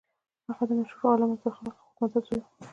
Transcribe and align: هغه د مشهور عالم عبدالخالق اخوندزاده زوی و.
هغه 0.47 0.63
د 0.69 0.71
مشهور 0.79 1.05
عالم 1.11 1.29
عبدالخالق 1.35 1.75
اخوندزاده 1.79 2.21
زوی 2.27 2.39
و. 2.45 2.45